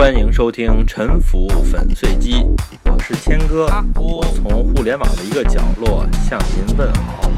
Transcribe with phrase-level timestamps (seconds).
[0.00, 2.32] 欢迎收听《沉浮粉碎机》，
[2.86, 3.66] 我是谦哥，
[3.96, 7.30] 我从互联网的一个角落向您问好。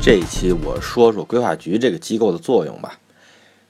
[0.00, 3.00] 这一期我说说规划局这个机构的作用吧。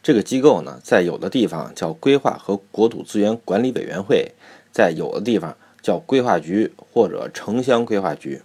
[0.02, 4.32] 这个机构呢，在有的地方叫规划和国土资源管理委员会，
[4.70, 8.42] 在有的地方叫规划局或者城乡规划局。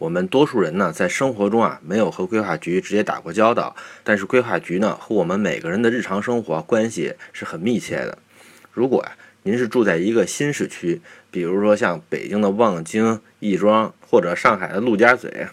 [0.00, 8.16] 我们多数人呢，在生活中啊，没有和规划局直接打过交道，但是规划局呢，和我们每个人的日常生活关系是很密切的。
[8.72, 9.12] 如果啊，
[9.42, 15.48] 您是住在一个新市区，比如说像北京的望京、亦庄，或者上海的陆家嘴，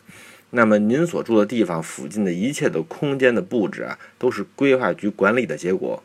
[0.52, 6.02] 那么您所住的地方附近的一切的空间的布置啊，都是规划局管理的结果。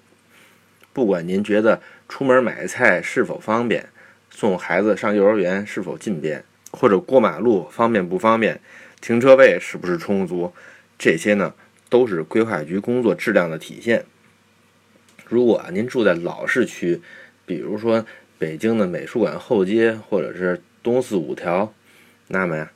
[0.92, 3.88] 不管您觉得出门买菜是否方便，
[4.30, 6.44] 送孩子上幼儿园是否近便。
[6.72, 8.60] 或者过马路方便不方便，
[9.00, 10.52] 停车位是不是充足，
[10.98, 11.54] 这些呢
[11.88, 14.04] 都是规划局工作质量的体现。
[15.26, 17.00] 如果您住在老市区，
[17.46, 18.04] 比如说
[18.38, 21.72] 北京的美术馆后街或者是东四五条，
[22.28, 22.72] 那么呀，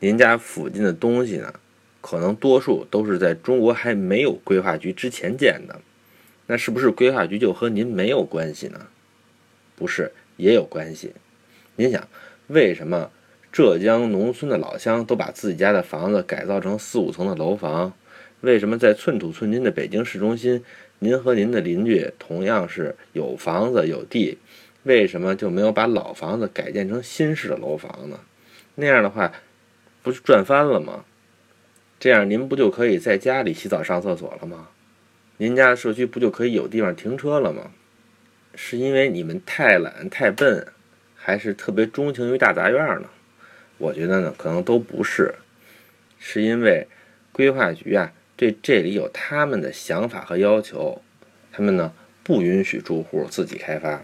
[0.00, 1.52] 您家附近的东西呢，
[2.00, 5.80] 可能多数都是在中国还没有规划局之前建的。
[6.46, 8.86] 那是不是规划局就和您没有关系呢？
[9.76, 11.12] 不是，也有关系。
[11.76, 12.08] 您想，
[12.46, 13.10] 为什么？
[13.58, 17.92] 浙江农村的老乡都把自己家的房子改造成四五层的楼房，
[18.40, 20.62] 为什么在寸土寸金的北京市中心，
[21.00, 24.38] 您和您的邻居同样是有房子有地，
[24.84, 28.20] 为什么就没有把老房子改建成新式的楼房呢？
[28.76, 29.32] 那样的话，
[30.04, 31.04] 不是赚翻了吗？
[31.98, 34.68] 这样您不就可以在家里洗澡上厕所了吗？
[35.38, 37.72] 您家的社区不就可以有地方停车了吗？
[38.54, 40.64] 是因为你们太懒太笨，
[41.16, 43.08] 还是特别钟情于大杂院呢？
[43.78, 45.36] 我觉得呢，可能都不是，
[46.18, 46.86] 是因为
[47.32, 51.00] 规划局啊，对这里有他们的想法和要求，
[51.52, 54.02] 他们呢不允许住户自己开发。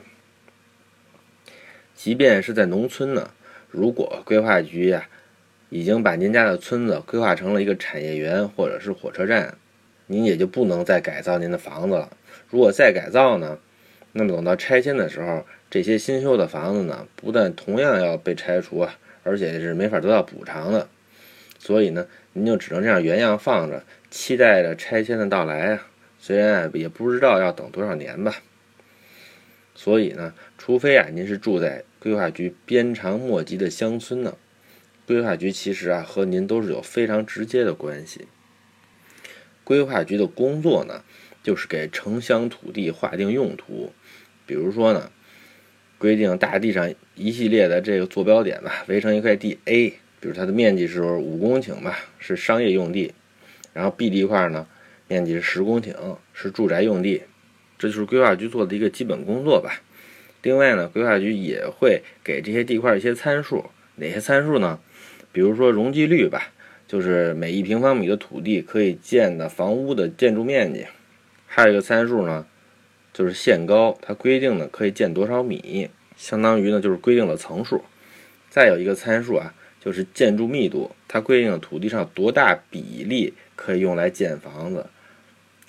[1.95, 3.31] 即便是在农村呢，
[3.69, 5.09] 如果规划局呀
[5.71, 9.59] 已经把您家的村子规划成了一个产业园或者是火车站，
[10.07, 12.17] 您也就不能再改造您的房子了。
[12.49, 13.59] 如果再改造呢，
[14.13, 18.97] 那么等到拆迁的时候，这些新修的房子呢，不但同样要被拆除啊。
[19.25, 20.89] 而且是没法得到补偿的，
[21.59, 25.89] 所以呢，您就只能这样原样放着，期待着拆迁的到来啊。
[26.21, 28.37] 虽然也不知道要等多少年吧。
[29.75, 34.37] 所以呢，除非啊，您是住在规划局鞭长莫及的乡村呢，
[35.07, 38.29] 规划局其实啊和您都是有非常直接的关系。
[39.65, 41.03] 规划局的工作呢，
[41.43, 43.93] 就是给城乡土地划定用途，
[44.47, 45.11] 比如说呢。
[46.05, 49.89] 规定大地上一系列的这个坐标点吧，围成一块地 A，
[50.21, 53.15] 比如它的面积是五公顷吧，是商业用地，
[53.73, 54.67] 然后 B 地块呢，
[55.09, 57.23] 面积是十公顷，是住宅用地，
[57.79, 59.81] 这就是规划局做的一个基本工作吧。
[60.43, 64.79] 另外呢，规划局也会给这些地块一些参数，哪些参数呢？
[65.33, 66.53] 比如说容积率吧，
[66.87, 70.85] 就是每一平方米的土地可以建的房屋的建筑面积，
[71.47, 72.47] 还有一个参数呢。
[73.15, 77.83] 就是限高，它规定呢可以建多少米，相当于呢就是规定了层数。
[78.51, 84.87] 再有一个参数啊，就是建筑密度，它规定了土地上多大比例可以用来建房子。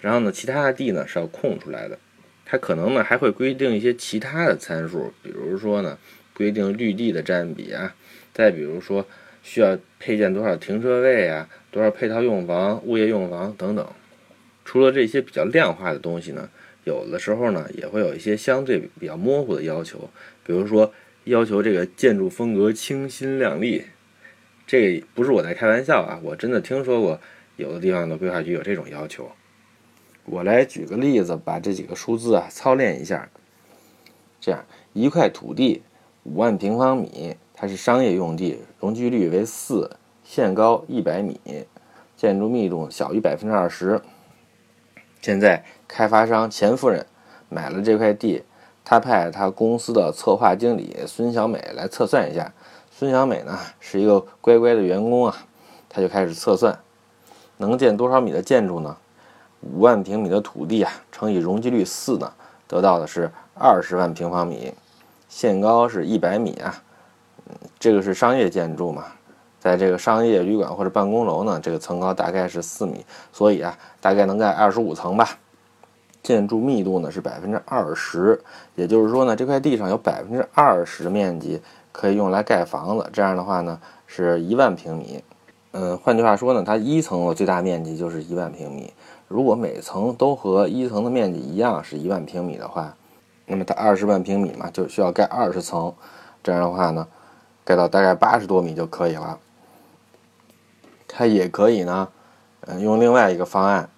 [0.02, 2.00] 然后呢，其他的地呢是要空出来的。
[2.46, 6.00] 它可能呢还会规定一些其他的参数，比如说呢
[6.34, 7.96] 规定绿地的占比啊，
[8.34, 9.06] 再比如说
[9.44, 13.88] 需要配建多少停车位啊，多少配套用房、物业用房等等。
[14.64, 16.50] 除了这些比较量化的东西呢。
[16.86, 20.10] 有的时候呢，也会有一些相对比较模糊的要求，
[20.46, 20.94] 比如说
[21.26, 23.84] 要求这个建筑风格清新亮丽，
[24.66, 27.20] 这不是我在开玩笑啊，我真的听说过
[27.58, 29.30] 有的地方的规划局有这种要求。
[30.26, 33.30] 我来举个例子，把这几个数字啊操练一下。
[34.40, 34.64] 这样
[34.94, 35.82] 一块土地
[36.22, 41.40] 五万平方米，它是商业用地，容积率为四，限高一百米，
[42.16, 44.00] 建筑密度小于百分之二十。
[45.26, 47.04] 现在开发商钱夫人
[47.50, 48.44] 买了这块地，
[48.84, 52.54] 他派他公司的策划经理孙小美来测算一下。
[52.92, 55.36] 孙小美呢是一个乖乖的员工啊，
[55.90, 56.78] 他就开始测算，
[57.58, 58.96] 能建多少米的建筑呢？
[59.62, 62.32] 五万平米的土地啊，乘以容积率四呢，
[62.68, 64.76] 得到的是二十万平方米，
[65.28, 66.84] 限高是一百米啊。
[67.80, 69.06] 这个是商业建筑嘛？
[69.66, 73.04] 在这个商业旅馆或者办公楼呢，这个层高大概是四米，
[73.34, 75.28] 所以啊，大概能盖二十五层吧。
[76.22, 78.40] 建筑密度呢是百分之二十，
[78.76, 81.60] 也就是说呢，这块地上有百分之二十的面积
[81.92, 83.10] 可以用来盖房子。
[83.12, 85.24] 这样的话呢，是一万平米。
[85.72, 88.94] 嗯，换句话说呢，它一层的最大面积就是一万平米。
[89.28, 92.96] 如果每层都和一层的面积一样是一万平米的话，
[93.48, 95.92] 那么它二十万平米嘛，就需要盖二十层。
[96.44, 97.08] 这样的话呢，
[97.64, 99.40] 盖到大概八十多米就可以了。
[101.18, 102.10] 它也可以呢，
[102.68, 103.90] 嗯，用另外一个方案，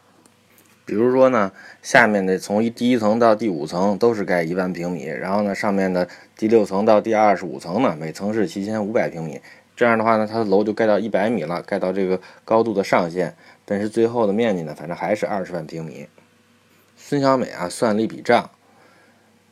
[0.86, 9.42] 比如说呢，下面的从一第一层到第五层都是盖一万平米，然后呢，上面的第六层到第二十五层呢，每层是七千五百平米。
[9.75, 13.36] 这样的话呢，它的楼就盖到一百米了，盖到这个高度的上限。
[13.66, 16.08] 但是最后的面积呢，反正还是二十万平米。
[16.96, 18.52] 孙小美啊，算了一笔账，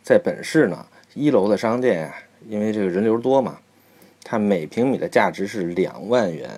[0.03, 0.85] 在本市呢，
[1.15, 2.15] 一楼的商店啊，
[2.47, 3.57] 因为这个人流多嘛，
[4.23, 6.49] 它每平米的价值是两万元。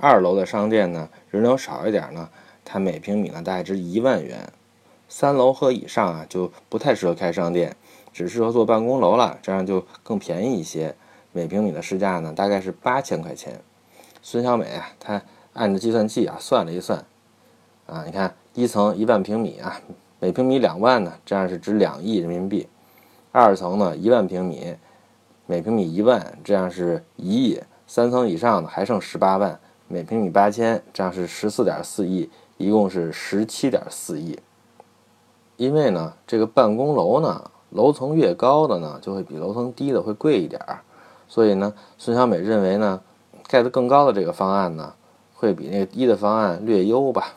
[0.00, 2.30] 二楼的商店呢，人流少一点呢，
[2.64, 4.50] 它每平米呢大概值一万元。
[5.08, 7.76] 三楼和以上啊，就不太适合开商店，
[8.12, 10.94] 只适合做办公楼了，这样就更便宜一些。
[11.32, 13.60] 每平米的市价呢，大概是八千块钱。
[14.22, 15.20] 孙小美啊，她
[15.52, 17.04] 按着计算器啊算了一算，
[17.86, 19.80] 啊，你看一层一万平米啊，
[20.18, 22.68] 每平米两万呢，这样是值两亿人民币。
[23.32, 24.76] 二层呢一万平米，
[25.46, 27.60] 每平米一万，这样是一亿。
[27.86, 29.60] 三层以上呢还剩十八万。
[29.92, 34.38] 每平米八千，这样是十四点四亿，一共是十七点四亿。
[35.56, 40.78] 因为呢，这个办公楼呢，楼层越高的呢，就会比楼层低的会贵一点儿。
[41.26, 43.00] 所以呢，孙小美认为呢，
[43.48, 44.94] 盖得更高的这个方案呢，
[45.34, 47.34] 会比那个低的方案略优吧。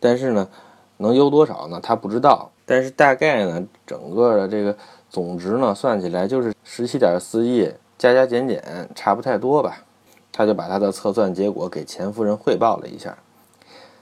[0.00, 0.48] 但是呢，
[0.96, 1.78] 能优多少呢？
[1.80, 2.50] 她不知道。
[2.66, 4.76] 但是大概呢，整个的这个
[5.08, 9.84] 总值呢，算起来就是十七点四亿，加加减减，差不太多吧。
[10.38, 13.18] 他就把他的测算结果给钱夫人汇报了一下，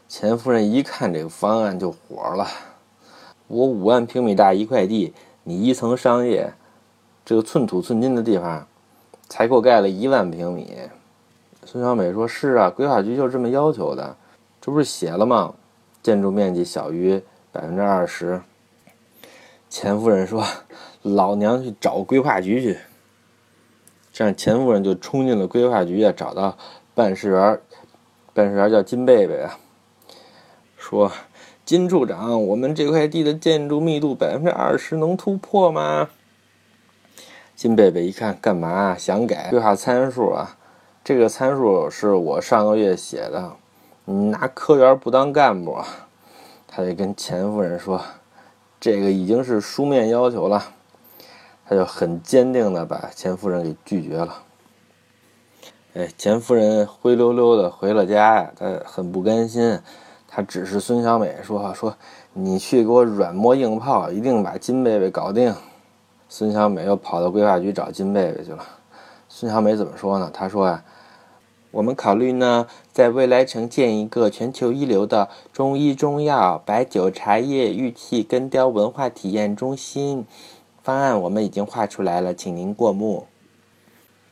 [0.06, 2.46] 钱夫人一看这个方案就火了。
[3.46, 6.52] 我五万平米大一块地，你一层商业，
[7.24, 8.68] 这个寸土寸金的地方，
[9.30, 10.76] 才给我盖了一万平米。
[11.64, 14.14] 孙小美说：“是啊，规划局就这么要求的，
[14.60, 15.54] 这不是写了吗？
[16.02, 17.18] 建筑面积小于
[17.50, 18.42] 百分之二十。”
[19.70, 20.44] 钱夫人说
[21.00, 22.78] ：“老娘去找规划局去。”
[24.16, 26.56] 这样，钱夫人就冲进了规划局啊，找到
[26.94, 27.60] 办事员，
[28.32, 29.58] 办事员叫金贝贝啊，
[30.78, 31.12] 说
[31.66, 36.08] ：“金处长，我们这块地的建筑密度百分之二十能突破吗？”
[37.54, 40.56] 金贝贝一看，干嘛想改规划参数啊？
[41.04, 43.52] 这个参数是我上个月写的，
[44.06, 45.76] 你拿科员不当干部？
[46.66, 48.00] 他就跟钱夫人说
[48.80, 50.72] ：“这个已经是书面要求了。”
[51.68, 54.42] 他就很坚定的把钱夫人给拒绝了。
[55.94, 59.80] 哎，钱夫人灰溜溜的回了家呀，他很不甘心。
[60.28, 61.96] 他指示孙小美说：“说
[62.34, 65.54] 你去给我软磨硬泡，一定把金贝贝搞定。”
[66.28, 68.62] 孙小美又跑到规划局找金贝贝去了。
[69.28, 70.30] 孙小美怎么说呢？
[70.34, 70.84] 他说：“啊，
[71.70, 80.26] 我们考虑呢，在未来城建一个全球一流的中医、中药、白酒、茶叶、玉器、根雕文化体验中心。”
[80.86, 83.26] 方案我们已经画出来了，请您过目。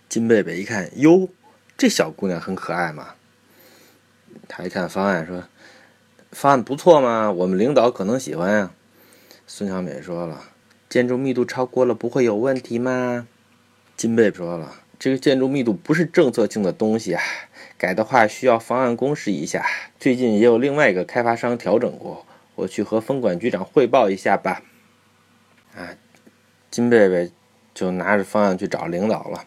[0.08, 1.28] 金贝贝一看，哟，
[1.76, 3.16] 这小姑娘很可爱嘛。
[4.46, 5.42] 他一看方案，说
[6.30, 8.70] ：“方案不错嘛，我们领导可能喜欢呀。”
[9.48, 10.44] 孙小美说了
[10.88, 13.26] ：“建筑密度超过了，不会有问题吗？”
[13.98, 17.22] 金贝贝说了：“这个建筑密度不是政策性的东西啊，
[17.76, 19.66] 改的话需要方案公示一下。
[19.98, 24.62] 最近也有另外一个开发商调整过，我去和分管局长汇报一下吧。”
[25.74, 25.96] 啊。
[26.74, 27.30] 金贝贝
[27.72, 29.44] 就拿着方案去找领导了，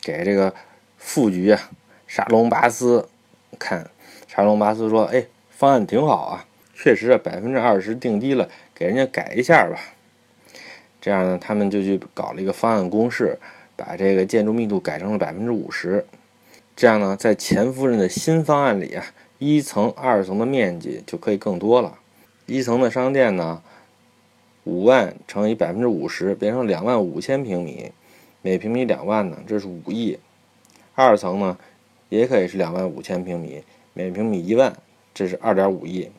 [0.00, 0.54] 给这个
[0.96, 1.60] 副局啊
[2.06, 3.06] 沙龙巴斯
[3.58, 3.90] 看。
[4.26, 9.78] 沙龙巴斯说：“哎，方案挺好啊，确实啊，百分之二十定低了，给人家改一下吧。”
[11.02, 13.38] 这样呢，他们就去搞了一个方案公示，
[13.76, 16.06] 把这个建筑密度改成了百分之五十。
[16.74, 19.04] 这样呢，在钱夫人的新方案里啊，
[19.36, 21.98] 一层、二层的面积就可以更多了。
[22.46, 23.62] 一层的商店呢。
[24.64, 27.92] 五万乘以百分之五十，变成两万五千平米，
[28.42, 30.18] 每平米两万呢，这是五亿。
[30.94, 31.56] 二层呢，
[32.10, 33.62] 也可以是两万五千平米，
[33.94, 34.76] 每平米一万，
[35.14, 36.10] 这是二点五亿。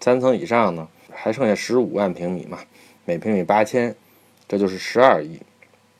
[0.00, 2.60] 三层以上呢，还剩下十五万平米嘛，
[3.04, 3.94] 每平米八千，
[4.48, 5.40] 这就是十二亿。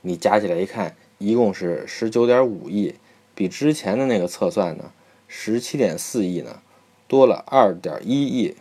[0.01, 2.95] 你加起来一看，一共是十九点五亿，
[3.35, 4.91] 比之前的那个测算呢，
[5.29, 6.63] 十七点四亿呢，
[7.07, 8.57] 多了二点一亿。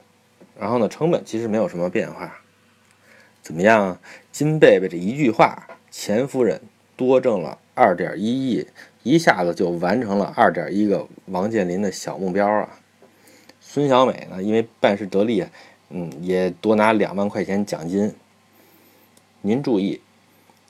[0.60, 2.42] 然后呢，成本其实没有什么变化。
[3.50, 3.98] 怎么样？
[4.32, 6.62] 金贝贝这一句话，钱夫人
[6.96, 8.68] 多挣了二点一亿，
[9.02, 12.80] 一下子就完成了二点一个王健林的小目标啊！
[13.60, 15.44] 孙小美呢，因为办事得力，
[15.90, 18.14] 嗯，也多拿两万块钱奖金。
[19.42, 20.00] 您注意，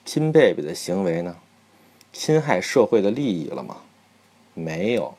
[0.06, 1.36] 金贝贝的行为呢，
[2.14, 3.76] 侵害社会的利益了吗？
[4.54, 5.14] 没有，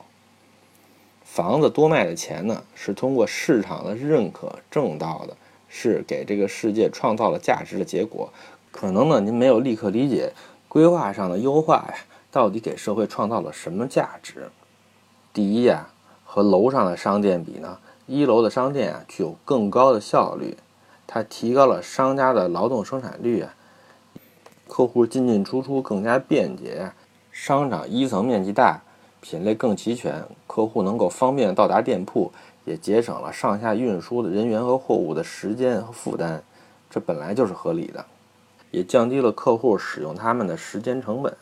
[1.23, 5.37] 房子多卖的钱呢，是通过市场的认可挣到的，
[5.71, 8.31] 是给这个世界创造了价值的结果。
[8.71, 10.35] 可能呢，您没有立刻理解
[10.69, 11.95] 规划上的优化呀，
[12.31, 14.51] 到底给社会创造了什么价值？
[15.33, 15.89] 第一呀，
[16.25, 20.59] 和楼上的商店比呢，一楼的商店啊具有更高的效率，
[21.07, 23.55] 它提高了商家的劳动生产率啊，
[24.69, 26.93] 客户进进出出更加便捷，
[27.31, 28.83] 商场一层面积大。
[29.23, 32.33] 品类更齐全，客户能够方便到达店铺，
[32.65, 36.43] 也节省了上下运输的人员和货物的时间和负担，
[36.89, 38.05] 这本来就是合理的，
[38.71, 41.37] 也降低了客户使用他们的时间成本。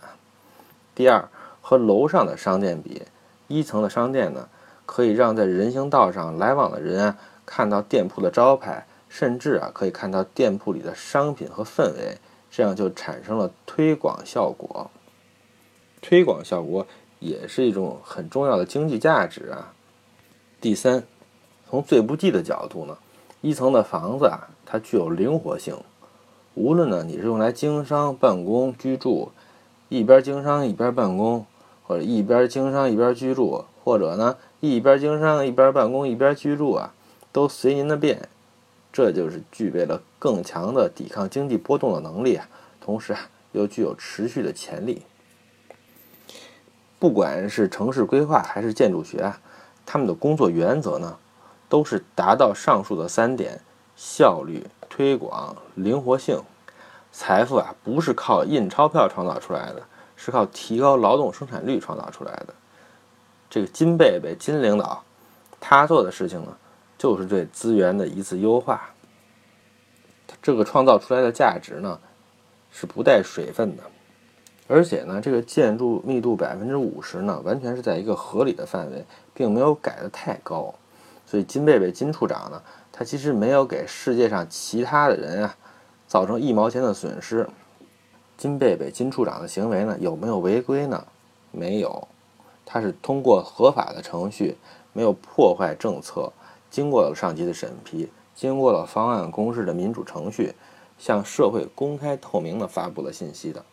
[0.95, 1.29] 第二，
[1.61, 3.03] 和楼上的商店比，
[3.47, 4.49] 一层的商店呢，
[4.87, 12.19] 可以让在人行道上来往的人啊看到店铺的招牌，甚至啊可以看到店铺里的商品和氛围，
[12.51, 14.91] 这样就产生了推广效果。
[16.01, 16.87] 推广效果。
[17.21, 19.75] 也是一种很重要的经济价值啊。
[20.61, 21.05] 第三，
[21.71, 22.99] 从最不济的角度呢，
[23.43, 25.77] 一层的房子啊，它具有灵活性。
[26.55, 29.31] 无论呢你是用来经商、办公、居住，
[29.88, 31.47] 一边经商一边办公，
[31.85, 36.93] 或者一边经商一边居住，或者呢一边经商一边办公一边居住啊，
[37.31, 38.29] 都随您的便。
[38.93, 42.49] 这就是具备了更强的抵抗经济波动的能力啊，
[42.81, 45.03] 同时啊又具有持续的潜力。
[46.99, 49.41] 不管是城市规划还是建筑学啊，
[49.90, 51.16] 他们的工作原则呢，
[51.66, 53.59] 都是达到上述的三点：
[53.97, 56.38] 效率、推广、灵活性。
[57.11, 59.83] 财富啊，不是靠印钞票创造出来的，
[60.14, 62.49] 是靠提高劳动生产率创造出来的。
[63.49, 65.02] 这个金贝贝金领导，
[65.59, 66.54] 他做的事情呢，
[66.99, 68.90] 就是对资源的一次优化。
[70.42, 71.99] 这个创造出来的价值呢，
[72.71, 73.83] 是不带水分的。
[74.69, 80.75] 而且呢，这个建筑密度百分之五十呢，完全是在一个合理的范围，并没有改得太高。
[81.25, 85.57] 所以金贝贝金处长呢，他其实没有给世界上其他的人啊
[86.07, 87.49] 造成一毛钱的损失。
[88.37, 91.03] 金贝贝金处长的行为呢，有没有违规呢？
[91.51, 92.07] 没有，
[92.67, 94.57] 他是通过合法的程序，
[94.93, 96.31] 没有破坏政策，
[96.71, 100.55] 经过了上级的审批，经过了方案公示的民主程序，
[100.99, 103.65] 向社会公开透明的发布了信息的。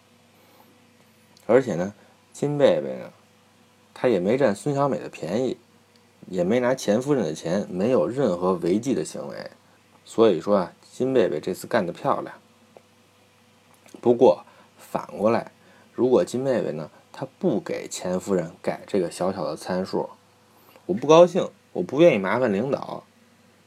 [1.45, 1.93] 而且呢，
[2.33, 3.11] 金贝贝呢，
[3.93, 5.57] 他也没占孙小美的便宜，
[6.27, 9.51] 也没拿钱夫人的钱，没有任何违纪的行为。
[10.03, 12.35] 所以说啊，金贝贝这次干得漂亮。
[14.01, 14.43] 不过
[14.77, 15.51] 反过来，
[15.93, 20.09] 如果金贝贝呢，他不给钱夫人改这个小小的参数，
[20.85, 23.03] 我不高兴，我不愿意麻烦领导，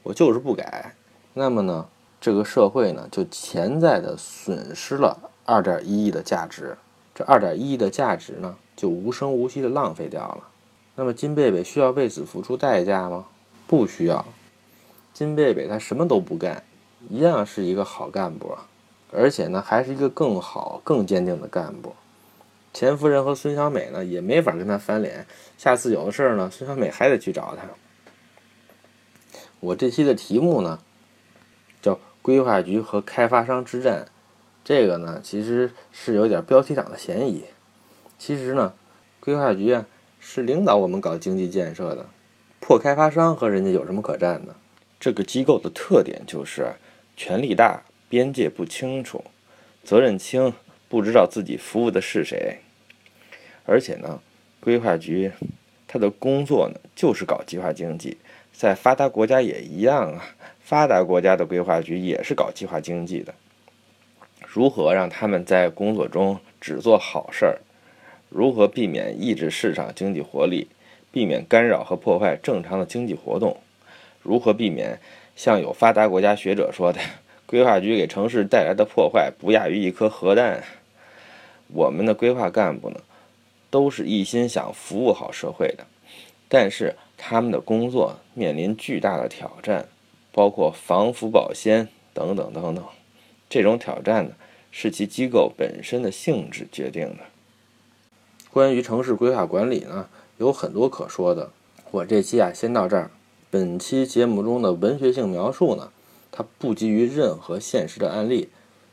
[0.03, 0.95] 我就是不改，
[1.33, 1.87] 那么呢，
[2.21, 6.77] 这个社会呢，就潜在的损失了二点一亿的价值。
[7.19, 10.47] 这二点一亿的价值呢，就无声无息的浪费掉了。
[10.95, 13.25] 那么金贝贝需要为此付出代价吗？
[13.67, 14.25] 不需要。
[15.13, 16.63] 金贝贝他什么都不干，
[17.09, 18.57] 一样是一个好干部，
[19.11, 21.93] 而且呢，还是一个更好、更坚定的干部。
[22.73, 25.27] 钱夫人和孙小美呢，也没法跟他翻脸。
[25.57, 27.63] 下次有的事儿呢，孙小美还得去找他。
[29.59, 30.79] 我这期的题目呢，
[31.81, 34.07] 叫“规划局和开发商之战”。
[34.63, 37.43] 这个呢，其实是有点标题党的嫌疑。
[38.17, 38.73] 其实呢，
[39.19, 39.85] 规划局啊
[40.19, 42.05] 是领导我们搞经济建设的，
[42.59, 44.55] 破开发商和人家有什么可战的？
[44.99, 46.73] 这个机构的特点就是
[47.15, 49.23] 权力大、边界不清楚、
[49.83, 50.53] 责任轻、
[50.89, 52.59] 不知道自己服务的是谁。
[53.65, 54.21] 而且呢，
[54.59, 55.31] 规划局
[55.87, 58.17] 它的工作呢就是搞计划经济，
[58.51, 63.33] 在发达国家也一样啊，发达国家的规划局也是搞计划经济的。
[64.51, 67.61] 如何让他们在工作中只做好事儿？
[68.29, 70.67] 如何避免抑制市场经济活力，
[71.11, 73.57] 避免干扰和破坏正常的经济活动？
[74.23, 74.99] 如何避免
[75.35, 76.99] 像有发达国家学者说的，
[77.45, 80.63] 规划局给城市带来的破坏不亚于一颗核弹？
[81.67, 82.99] 我们的规划干部呢，
[83.69, 85.85] 都是一心想服务好社会的，
[86.47, 89.85] 但是他们的工作面临巨大的挑战，
[90.31, 92.83] 包括防腐保鲜等等等等。
[93.49, 94.31] 这种挑战呢
[94.71, 97.23] 是其机构本身的性质决定的。
[98.51, 101.51] 关于城市规划管理呢有很多可说的。
[101.91, 103.09] 我这期啊先到这儿。
[103.51, 105.91] 本期节目中的文学性描述呢
[106.31, 108.49] 它不基于任何现实的案例。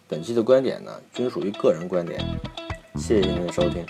[0.08, 2.18] 本期的观点呢均属于个人观点。
[2.96, 3.84] 谢谢您的收听。